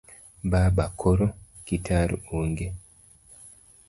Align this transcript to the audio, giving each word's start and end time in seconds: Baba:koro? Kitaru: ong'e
Baba:koro? 0.51 1.27
Kitaru: 1.65 2.15
ong'e 2.37 2.67